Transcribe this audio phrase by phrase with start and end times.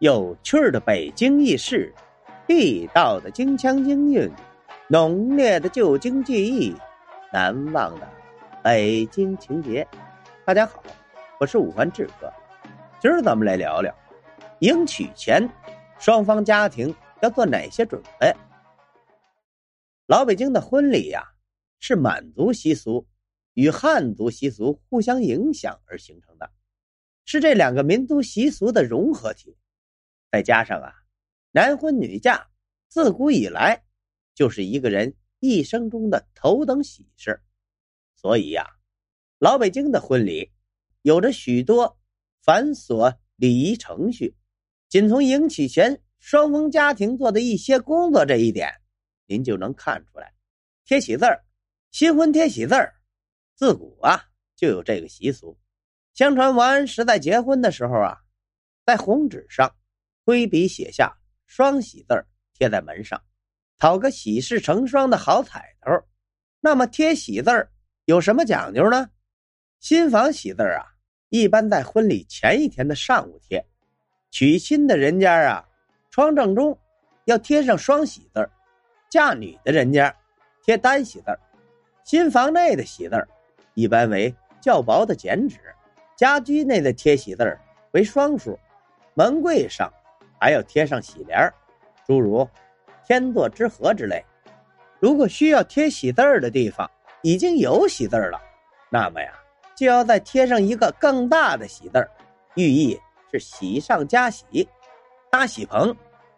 [0.00, 1.94] 有趣的北京轶事，
[2.48, 4.28] 地道的京腔京韵，
[4.88, 6.74] 浓烈的旧京记忆，
[7.32, 8.08] 难忘的
[8.60, 9.86] 北京情节。
[10.44, 10.82] 大家好，
[11.38, 12.28] 我是五环志哥，
[13.00, 13.94] 今儿咱们来聊聊
[14.58, 15.48] 迎娶前
[16.00, 16.92] 双方家庭
[17.22, 18.34] 要做哪些准备。
[20.08, 21.22] 老北京的婚礼呀，
[21.78, 23.06] 是满族习俗
[23.54, 26.50] 与汉族习俗互相影响而形成的，
[27.24, 29.56] 是这两个民族习俗的融合体。
[30.34, 30.92] 再加上啊，
[31.52, 32.44] 男婚女嫁
[32.88, 33.80] 自古以来
[34.34, 37.40] 就是一个人一生中的头等喜事，
[38.16, 38.66] 所以呀，
[39.38, 40.50] 老北京的婚礼
[41.02, 41.96] 有着许多
[42.42, 44.34] 繁琐礼仪程序。
[44.88, 48.68] 仅从迎娶前双方家庭做的一些工作这一点，
[49.26, 50.34] 您就能看出来。
[50.84, 51.44] 贴喜字儿，
[51.92, 52.92] 新婚贴喜字儿，
[53.54, 54.20] 自古啊
[54.56, 55.56] 就有这个习俗。
[56.12, 58.18] 相传王安石在结婚的时候啊，
[58.84, 59.72] 在红纸上。
[60.24, 61.14] 挥笔写下
[61.46, 62.24] “双喜”字
[62.54, 63.22] 贴在门上，
[63.78, 65.90] 讨个喜事成双的好彩头。
[66.60, 67.68] 那么贴喜字
[68.06, 69.10] 有什么讲究呢？
[69.80, 70.86] 新房喜字啊，
[71.28, 73.62] 一般在婚礼前一天的上午贴。
[74.30, 75.68] 娶亲的人家啊，
[76.10, 76.78] 窗正中
[77.26, 78.50] 要贴上双喜字
[79.10, 80.14] 嫁女的人家
[80.62, 81.38] 贴单喜字
[82.02, 83.28] 新房内的喜字
[83.74, 85.58] 一般为较薄的剪纸，
[86.16, 87.58] 家居内的贴喜字
[87.92, 88.58] 为双数，
[89.12, 89.92] 门柜上。
[90.38, 91.52] 还要贴上喜联
[92.06, 92.48] 诸如
[93.06, 94.24] “天作之合”之类。
[95.00, 96.90] 如果需要贴喜字儿的地方
[97.22, 98.40] 已经有喜字了，
[98.90, 99.32] 那么呀，
[99.74, 102.10] 就要再贴上一个更大的喜字儿，
[102.54, 102.98] 寓意
[103.30, 104.68] 是喜上加喜。
[105.30, 105.94] 搭喜棚，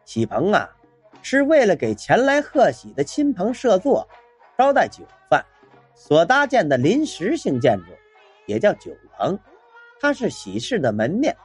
[0.07, 0.75] 喜棚啊，
[1.21, 4.09] 是为了给前来贺喜的亲朋设座、
[4.57, 5.45] 招待酒饭
[5.95, 7.87] 所搭建的临时性建筑，
[8.47, 9.39] 也叫酒棚。
[10.01, 11.37] 它是喜事的门面。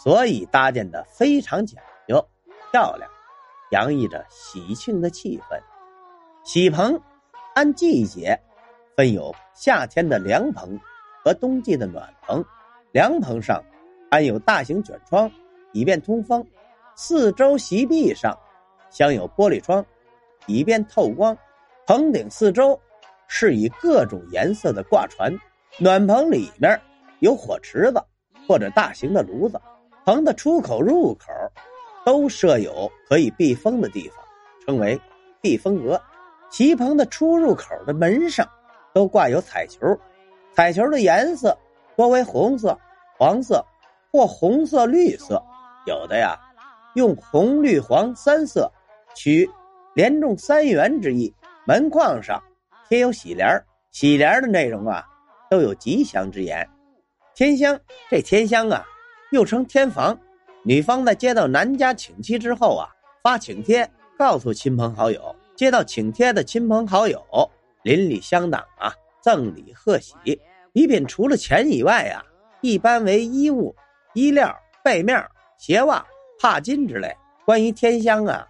[0.00, 2.24] 所以搭建的非常讲究、
[2.70, 3.10] 漂亮，
[3.72, 5.60] 洋溢着喜庆的气氛。
[6.44, 6.98] 喜棚
[7.54, 8.40] 按季节
[8.96, 10.78] 分有夏天的凉棚
[11.24, 12.44] 和冬季的暖棚。
[12.92, 13.60] 凉棚上
[14.08, 15.28] 安有大型卷窗，
[15.72, 16.40] 以便通风；
[16.94, 18.38] 四周席壁上
[18.90, 19.84] 镶有玻璃窗，
[20.46, 21.36] 以便透光。
[21.86, 22.80] 棚顶四周
[23.26, 25.36] 是以各种颜色的挂船。
[25.78, 26.80] 暖棚里面
[27.18, 28.00] 有火池子
[28.46, 29.60] 或者大型的炉子。
[30.08, 31.26] 棚的出口、入口
[32.02, 34.24] 都设有可以避风的地方，
[34.64, 34.98] 称为
[35.42, 36.00] 避风阁。
[36.48, 38.48] 旗棚的出入口的门上
[38.94, 39.86] 都挂有彩球，
[40.54, 41.54] 彩球的颜色
[41.94, 42.74] 多为红色、
[43.18, 43.62] 黄色
[44.10, 45.42] 或红色、绿色，
[45.86, 46.34] 有的呀
[46.94, 48.72] 用红、绿、黄三色
[49.14, 49.46] 取
[49.94, 51.30] 连中三元之意。
[51.66, 52.42] 门框上
[52.88, 53.46] 贴有喜联，
[53.90, 55.04] 喜联的内容啊
[55.50, 56.66] 都有吉祥之言。
[57.34, 58.82] 天香，这天香啊。
[59.30, 60.18] 又称天房，
[60.62, 62.88] 女方在接到男家请妻之后啊，
[63.22, 67.22] 发请帖告诉亲朋好友，接到请帖的亲朋好友
[67.82, 70.14] 邻里乡党啊，赠礼贺喜。
[70.72, 72.24] 礼品除了钱以外啊，
[72.60, 73.74] 一般为衣物、
[74.14, 75.22] 衣料、被面、
[75.58, 76.06] 鞋袜、
[76.40, 77.14] 帕巾之类。
[77.44, 78.46] 关于天香啊，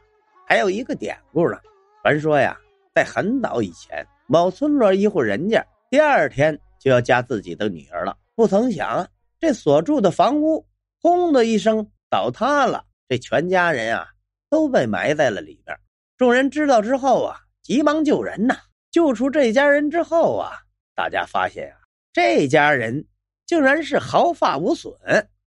[0.46, 1.58] 还有一个典故呢。
[2.02, 2.56] 传说呀，
[2.94, 9.06] 在很早以前，某村落一户人家第二天就要嫁自己的女儿了，不曾想
[9.38, 10.66] 这所住的房屋。
[11.00, 14.08] 轰的一声倒塌了，这全家人啊
[14.50, 15.78] 都被埋在了里边。
[16.16, 18.58] 众人知道之后啊，急忙救人呐。
[18.90, 20.58] 救出这家人之后啊，
[20.94, 21.78] 大家发现啊，
[22.12, 23.06] 这家人
[23.46, 24.92] 竟然是毫发无损。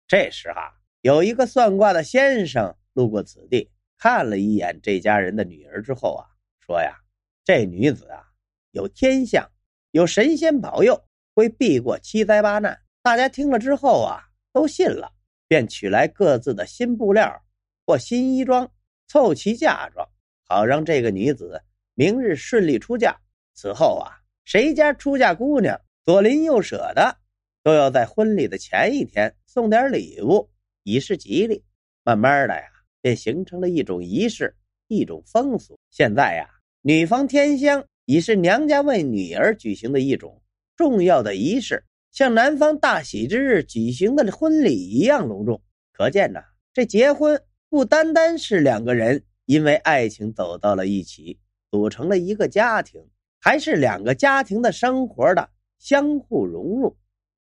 [0.06, 6.26] 这时啊，有一个算卦的先生路过此地，看了一眼这家人的女儿之后啊，
[6.58, 6.98] 说呀
[7.46, 8.26] ：“这女子啊，
[8.72, 9.50] 有天相，
[9.92, 11.02] 有神仙保佑，
[11.34, 14.22] 会避过七灾八难。”大家听了之后啊，
[14.52, 15.10] 都信了。
[15.48, 17.42] 便取来各自的新布料
[17.84, 18.70] 或新衣装，
[19.08, 20.08] 凑齐嫁妆，
[20.44, 21.60] 好让这个女子
[21.94, 23.18] 明日顺利出嫁。
[23.54, 27.16] 此后啊，谁家出嫁姑娘左邻右舍的，
[27.64, 30.48] 都要在婚礼的前一天送点礼物，
[30.84, 31.64] 以示吉利。
[32.04, 32.62] 慢慢的呀，
[33.00, 34.54] 便形成了一种仪式，
[34.86, 35.76] 一种风俗。
[35.90, 36.48] 现在呀，
[36.82, 40.40] 女方添香已是娘家为女儿举行的一种
[40.76, 41.82] 重要的仪式。
[42.12, 45.60] 像男方大喜之日举行的婚礼一样隆重，
[45.92, 46.40] 可见呐，
[46.72, 51.38] 这结婚不单单是两个人因为爱情走到了一起，
[51.70, 53.00] 组成了一个家庭，
[53.40, 55.48] 还是两个家庭的生活的
[55.78, 56.96] 相互融入。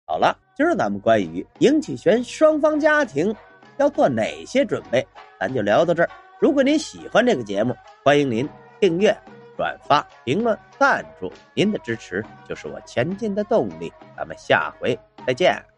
[0.08, 3.34] 好了，今儿咱们关于迎娶前双方家庭
[3.78, 5.06] 要做哪些准备，
[5.40, 6.10] 咱就聊到这儿。
[6.40, 8.48] 如果您喜欢这个节目，欢迎您
[8.80, 9.16] 订阅。
[9.58, 13.92] 转发、评论、赞助，您的支持就是我前进的动力。
[14.16, 15.75] 咱们下回再见。